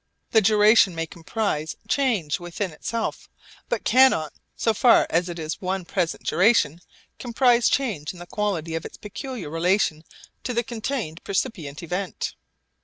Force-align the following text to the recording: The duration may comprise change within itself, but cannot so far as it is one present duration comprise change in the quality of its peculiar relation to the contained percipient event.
The 0.31 0.41
duration 0.41 0.95
may 0.95 1.05
comprise 1.05 1.75
change 1.87 2.39
within 2.39 2.71
itself, 2.71 3.29
but 3.69 3.83
cannot 3.85 4.33
so 4.55 4.73
far 4.73 5.05
as 5.11 5.29
it 5.29 5.37
is 5.37 5.61
one 5.61 5.85
present 5.85 6.23
duration 6.25 6.81
comprise 7.19 7.69
change 7.69 8.11
in 8.11 8.17
the 8.17 8.25
quality 8.25 8.73
of 8.73 8.83
its 8.83 8.97
peculiar 8.97 9.51
relation 9.51 10.03
to 10.43 10.55
the 10.55 10.63
contained 10.63 11.23
percipient 11.23 11.83
event. 11.83 12.33